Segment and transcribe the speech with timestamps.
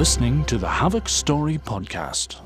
[0.00, 2.36] listening to the Havok Story Podcast.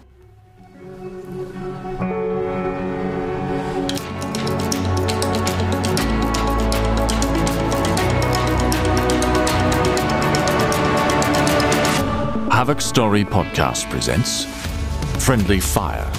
[12.51, 14.47] Havok Story Podcast presents
[15.25, 16.11] Friendly Fire,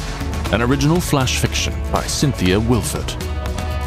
[0.54, 3.14] an original flash fiction by Cynthia Wilford.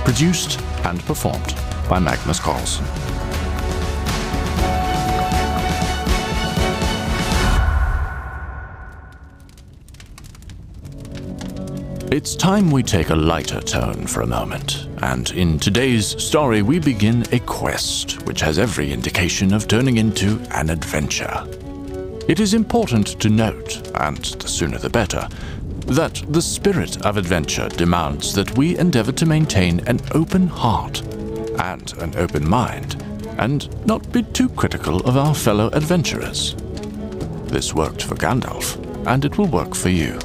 [0.04, 1.54] Produced and performed
[1.88, 2.84] by Magnus Carlson.
[12.10, 16.78] It's time we take a lighter tone for a moment, and in today's story, we
[16.78, 21.44] begin a quest which has every indication of turning into an adventure.
[22.26, 25.28] It is important to note, and the sooner the better,
[25.80, 31.02] that the spirit of adventure demands that we endeavor to maintain an open heart
[31.60, 33.04] and an open mind,
[33.36, 36.54] and not be too critical of our fellow adventurers.
[37.48, 40.18] This worked for Gandalf, and it will work for you.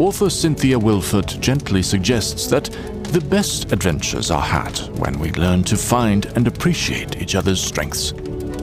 [0.00, 2.70] Author Cynthia Wilford gently suggests that
[3.12, 8.12] the best adventures are had when we learn to find and appreciate each other's strengths,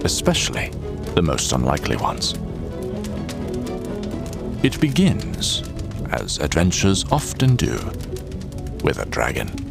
[0.03, 0.69] especially
[1.13, 2.33] the most unlikely ones.
[4.63, 5.61] It begins,
[6.11, 7.75] as adventures often do,
[8.83, 9.67] with a dragon.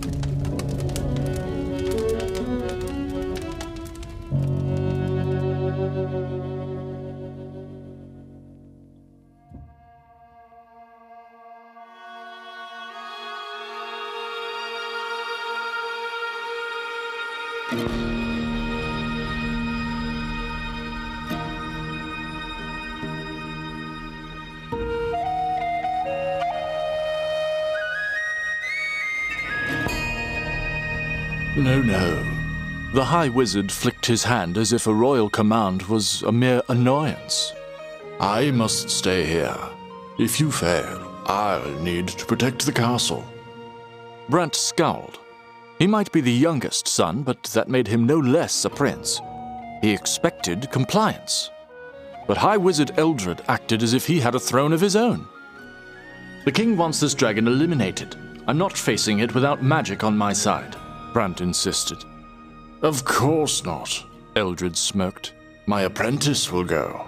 [17.68, 17.82] No,
[31.82, 32.22] no.
[32.92, 37.52] The High Wizard flicked his hand as if a royal command was a mere annoyance.
[38.20, 39.58] I must stay here.
[40.20, 43.24] If you fail, I'll need to protect the castle.
[44.28, 45.18] Brant scowled.
[45.78, 49.20] He might be the youngest son, but that made him no less a prince.
[49.82, 51.50] He expected compliance.
[52.26, 55.26] But High Wizard Eldred acted as if he had a throne of his own.
[56.44, 58.16] The king wants this dragon eliminated.
[58.46, 60.76] I'm not facing it without magic on my side,
[61.12, 61.98] Brant insisted.
[62.82, 64.02] Of course not,
[64.34, 65.34] Eldred smirked.
[65.66, 67.04] My apprentice will go.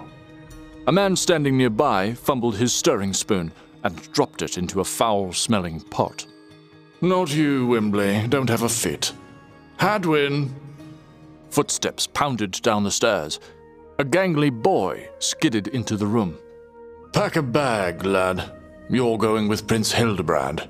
[0.87, 3.51] A man standing nearby fumbled his stirring spoon
[3.83, 6.25] and dropped it into a foul smelling pot.
[7.01, 8.29] Not you, Wimbley.
[8.29, 9.13] Don't have a fit.
[9.77, 10.53] Hadwin!
[11.49, 13.39] Footsteps pounded down the stairs.
[13.99, 16.37] A gangly boy skidded into the room.
[17.13, 18.51] Pack a bag, lad.
[18.89, 20.67] You're going with Prince Hildebrand.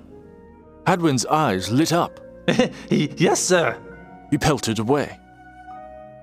[0.86, 2.20] Hadwin's eyes lit up.
[2.90, 3.78] yes, sir.
[4.30, 5.20] He pelted away.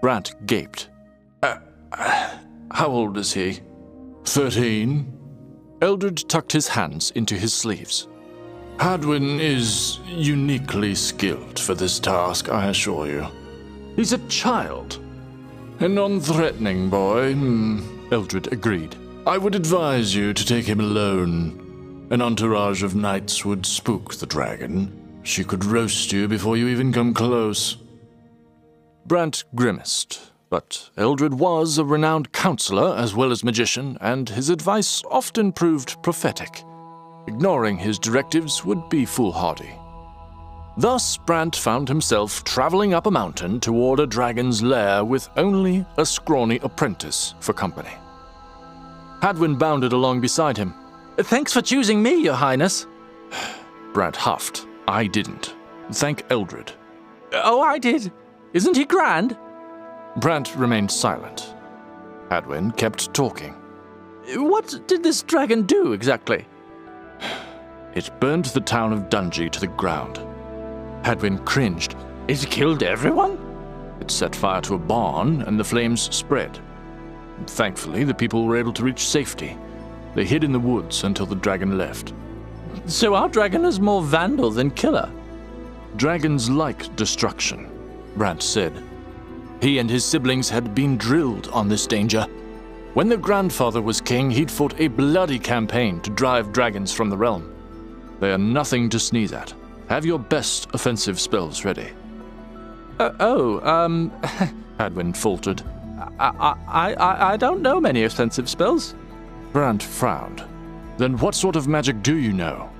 [0.00, 0.88] Brant gaped.
[1.42, 1.58] Uh,
[1.92, 2.36] uh,
[2.70, 3.60] how old is he?
[4.24, 5.12] Thirteen.
[5.82, 8.08] Eldred tucked his hands into his sleeves.
[8.78, 13.26] Hadwin is uniquely skilled for this task, I assure you.
[13.96, 14.98] He's a child.
[15.80, 18.94] A non threatening boy, hmm, Eldred agreed.
[19.26, 22.06] I would advise you to take him alone.
[22.10, 25.20] An entourage of knights would spook the dragon.
[25.22, 27.78] She could roast you before you even come close.
[29.06, 35.02] Brant grimaced, but Eldred was a renowned counselor as well as magician, and his advice
[35.10, 36.62] often proved prophetic.
[37.26, 39.72] Ignoring his directives would be foolhardy.
[40.76, 46.04] Thus, Brant found himself traveling up a mountain toward a dragon's lair with only a
[46.04, 47.90] scrawny apprentice for company.
[49.22, 50.74] Hadwin bounded along beside him.
[51.18, 52.86] Thanks for choosing me, Your Highness.
[53.94, 54.66] Brant huffed.
[54.86, 55.54] I didn't.
[55.92, 56.72] Thank Eldred.
[57.32, 58.12] Oh, I did.
[58.52, 59.36] Isn't he grand?
[60.16, 61.54] Brant remained silent.
[62.30, 63.54] Hadwin kept talking.
[64.34, 66.46] What did this dragon do exactly?
[67.94, 70.20] It burned the town of Dungy to the ground.
[71.04, 71.94] Hadwin cringed.
[72.28, 73.38] It killed everyone?
[74.00, 76.58] It set fire to a barn, and the flames spread.
[77.46, 79.56] Thankfully, the people were able to reach safety.
[80.14, 82.12] They hid in the woods until the dragon left.
[82.86, 85.10] So our dragon is more vandal than killer?
[85.96, 87.70] Dragons like destruction,
[88.16, 88.82] Brant said.
[89.62, 92.26] He and his siblings had been drilled on this danger.
[92.96, 97.16] When their grandfather was king, he'd fought a bloody campaign to drive dragons from the
[97.18, 97.54] realm.
[98.20, 99.52] They are nothing to sneeze at.
[99.90, 101.90] Have your best offensive spells ready.
[102.98, 104.10] Uh, oh, um,
[104.78, 105.62] Hadwin faltered.
[106.18, 108.94] I, I, I, I don't know many offensive spells.
[109.52, 110.42] Brant frowned.
[110.96, 112.70] Then what sort of magic do you know?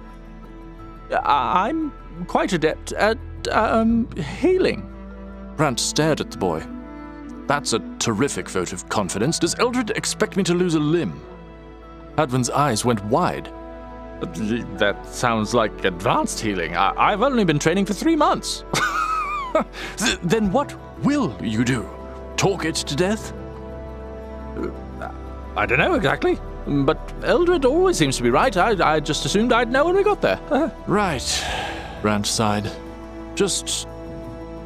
[1.12, 1.92] I'm
[2.26, 3.18] quite adept at,
[3.52, 4.10] um,
[4.40, 4.90] healing.
[5.58, 6.66] Brant stared at the boy.
[7.46, 9.38] That's a terrific vote of confidence.
[9.38, 11.20] Does Eldred expect me to lose a limb?
[12.16, 13.52] Hadwin's eyes went wide.
[14.20, 16.76] That sounds like advanced healing.
[16.76, 18.64] I- have only been training for three months.
[20.22, 21.88] then what will you do?
[22.37, 23.32] Talk it to death?
[25.56, 26.38] I don't know exactly.
[26.66, 28.54] But Eldred always seems to be right.
[28.56, 30.40] I, I just assumed I'd know when we got there.
[30.87, 31.44] right,
[32.02, 32.70] Brant sighed.
[33.34, 33.87] Just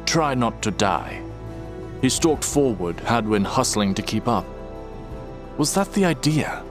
[0.05, 1.21] try not to die.
[2.01, 4.45] He stalked forward, Hadwin hustling to keep up.
[5.57, 6.63] Was that the idea?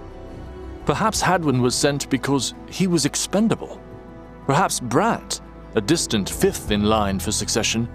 [0.86, 3.80] Perhaps Hadwin was sent because he was expendable.
[4.46, 5.40] Perhaps Brant,
[5.76, 7.88] a distant fifth in line for succession,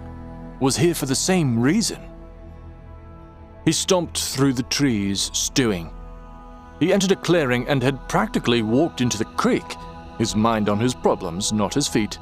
[0.60, 2.00] was here for the same reason.
[3.66, 5.92] He stomped through the trees, stewing.
[6.80, 9.76] He entered a clearing and had practically walked into the creek,
[10.18, 12.18] his mind on his problems, not his feet,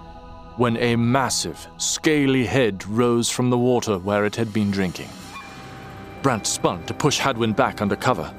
[0.57, 5.09] when a massive, scaly head rose from the water where it had been drinking.
[6.23, 8.33] Brant spun to push Hadwin back under cover.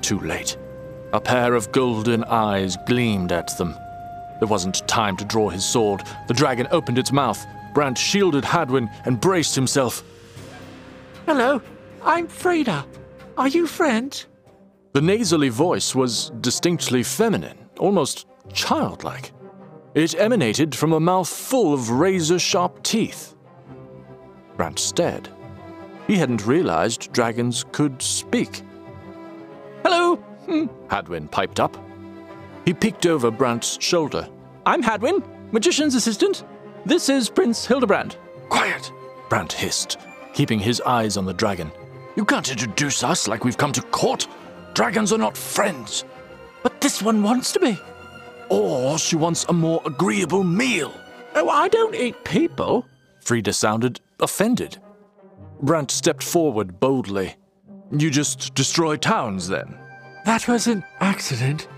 [0.00, 0.56] Too late.
[1.12, 3.74] A pair of golden eyes gleamed at them.
[4.40, 6.02] There wasn't time to draw his sword.
[6.26, 7.44] The dragon opened its mouth.
[7.72, 10.02] Brant shielded Hadwin and braced himself.
[11.26, 11.62] Hello,
[12.02, 12.84] I'm Frida.
[13.36, 14.26] Are you friends?
[14.92, 19.32] The nasally voice was distinctly feminine, almost childlike.
[19.94, 23.36] It emanated from a mouth full of razor sharp teeth.
[24.56, 25.28] Brant stared.
[26.08, 28.62] He hadn't realized dragons could speak.
[29.84, 30.66] Hello, hmm.
[30.88, 31.76] Hadwin piped up.
[32.64, 34.28] He peeked over Brant's shoulder.
[34.66, 36.44] I'm Hadwin, magician's assistant.
[36.84, 38.16] This is Prince Hildebrand.
[38.48, 38.90] Quiet,
[39.28, 39.98] Brant hissed,
[40.32, 41.70] keeping his eyes on the dragon.
[42.16, 44.26] You can't introduce us like we've come to court.
[44.74, 46.04] Dragons are not friends.
[46.64, 47.78] But this one wants to be.
[48.48, 50.92] Or she wants a more agreeable meal.
[51.34, 52.86] Oh, I don't eat people.
[53.20, 54.78] Frida sounded offended.
[55.60, 57.34] Brant stepped forward boldly.
[57.90, 59.76] You just destroy towns, then?
[60.24, 61.68] That was an accident.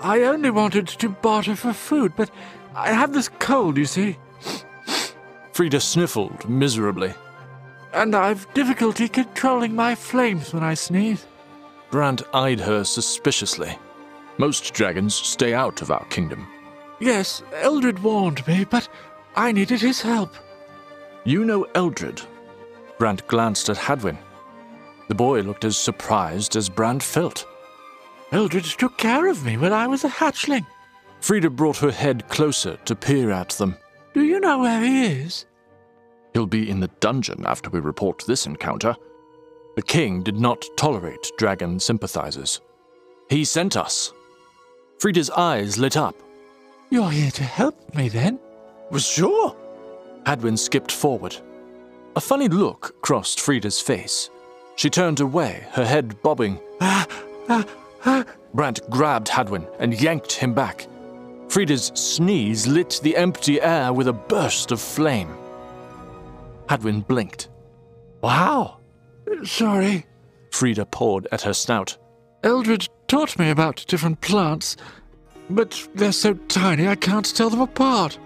[0.00, 2.30] I only wanted to barter for food, but
[2.74, 4.16] I have this cold, you see.
[5.52, 7.14] Frida sniffled miserably
[7.92, 11.26] and I've difficulty controlling my flames when I sneeze.
[11.90, 13.78] Brant eyed her suspiciously.
[14.38, 16.46] Most dragons stay out of our kingdom.
[17.00, 18.88] Yes, Eldred warned me, but
[19.36, 20.34] I needed his help.
[21.24, 22.22] You know Eldred?
[22.98, 24.18] Brant glanced at Hadwin.
[25.08, 27.46] The boy looked as surprised as Brant felt.
[28.30, 30.66] Eldred took care of me when I was a hatchling.
[31.20, 33.76] Frida brought her head closer to peer at them.
[34.14, 35.46] Do you know where he is?
[36.32, 38.96] He'll be in the dungeon after we report this encounter.
[39.76, 42.60] The king did not tolerate dragon sympathizers.
[43.28, 44.12] He sent us.
[45.02, 46.14] Frida's eyes lit up.
[46.88, 48.38] You're here to help me, then?
[48.92, 49.56] Was sure.
[50.24, 51.34] Hadwin skipped forward.
[52.14, 54.30] A funny look crossed Frida's face.
[54.76, 56.60] She turned away, her head bobbing.
[56.80, 57.08] Ah,
[57.48, 57.66] ah,
[58.06, 58.24] ah.
[58.54, 60.86] Brant grabbed Hadwin and yanked him back.
[61.48, 65.34] Frida's sneeze lit the empty air with a burst of flame.
[66.68, 67.48] Hadwin blinked.
[68.20, 68.78] Wow.
[69.42, 70.06] Sorry.
[70.52, 71.96] Frida pawed at her snout.
[72.42, 74.76] Eldred taught me about different plants,
[75.48, 78.18] but they're so tiny I can't tell them apart.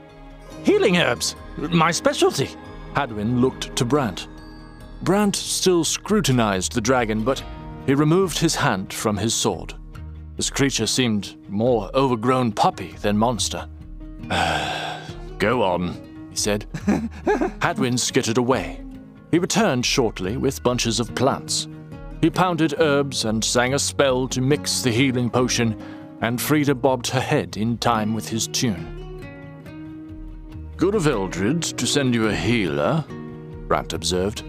[0.65, 2.51] Healing herbs, my specialty.
[2.95, 4.29] Hadwin looked to Brant.
[5.03, 7.43] Brant still scrutinized the dragon, but
[7.87, 9.75] he removed his hand from his sword.
[10.37, 13.69] This creature seemed more overgrown puppy than monster.
[15.39, 16.67] Go on, he said.
[17.61, 18.83] Hadwin skittered away.
[19.31, 21.69] He returned shortly with bunches of plants.
[22.21, 25.81] He pounded herbs and sang a spell to mix the healing potion,
[26.23, 28.97] and Frida bobbed her head in time with his tune.
[30.77, 33.05] Good of Eldred to send you a healer,
[33.69, 34.43] Brant observed.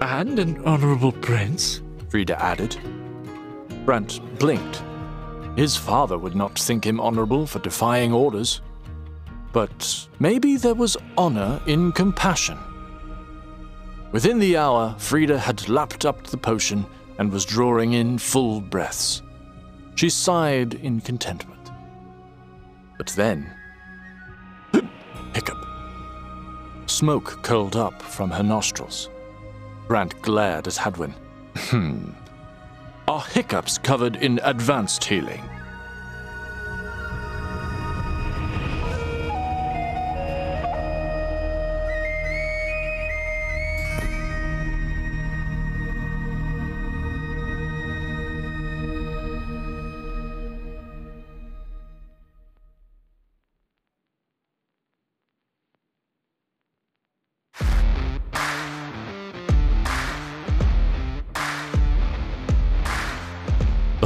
[0.00, 2.76] And an honorable prince, Frida added.
[3.84, 4.82] Brant blinked.
[5.56, 8.60] His father would not think him honorable for defying orders.
[9.52, 12.58] But maybe there was honor in compassion.
[14.10, 16.86] Within the hour, Frida had lapped up the potion
[17.18, 19.22] and was drawing in full breaths.
[19.96, 21.70] She sighed in contentment.
[22.96, 23.52] But then.
[25.34, 25.58] hiccup.
[26.86, 29.10] Smoke curled up from her nostrils.
[29.88, 31.14] Brant glared at Hadwin.
[31.56, 32.10] Hmm.
[33.08, 35.42] Are hiccups covered in advanced healing?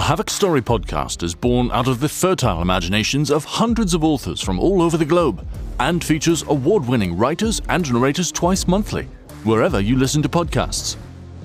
[0.02, 4.40] The Havok Story podcast is born out of the fertile imaginations of hundreds of authors
[4.40, 5.47] from all over the globe
[5.78, 9.04] and features award winning writers and narrators twice monthly,
[9.44, 10.97] wherever you listen to podcasts.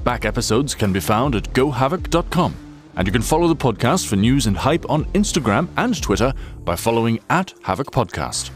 [0.04, 2.56] Back episodes can be found at gohavok.com,
[2.96, 6.34] and you can follow the podcast for news and hype on Instagram and Twitter
[6.66, 8.50] by following at Havok Podcast.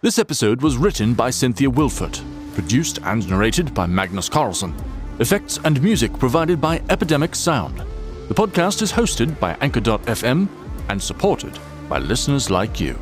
[0.00, 2.18] This episode was written by Cynthia Wilford,
[2.54, 4.74] produced and narrated by Magnus Carlson,
[5.18, 7.84] effects and music provided by Epidemic Sound.
[8.26, 10.48] The podcast is hosted by Anchor.fm
[10.88, 11.58] and supported
[11.90, 12.98] by listeners like you.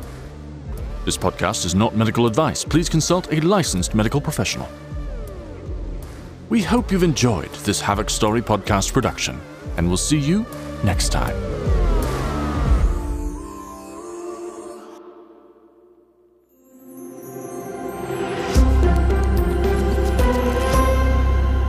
[1.05, 2.65] This podcast is not medical advice.
[2.65, 4.67] Please consult a licensed medical professional.
[6.49, 9.39] We hope you've enjoyed this Havok Story podcast production,
[9.77, 10.45] and we'll see you
[10.83, 11.35] next time.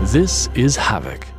[0.07, 1.34] This is Havok